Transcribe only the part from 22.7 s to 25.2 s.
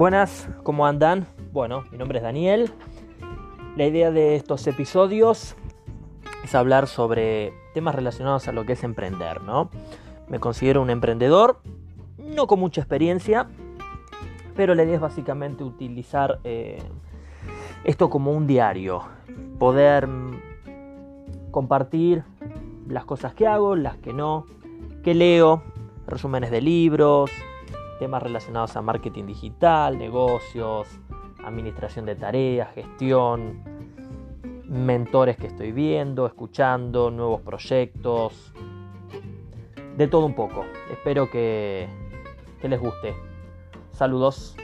las cosas que hago, las que no, que